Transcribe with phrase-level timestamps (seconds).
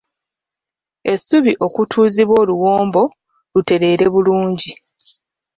[1.11, 3.01] Essubi okutuuzibwa oluwombo
[3.53, 4.71] lutereere bulungi.